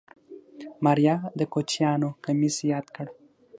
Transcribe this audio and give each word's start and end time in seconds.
ماريا 0.83 1.15
د 1.39 1.41
کوچيانو 1.53 2.09
کميس 2.23 2.55
ياد 2.71 2.85
کړ. 2.95 3.07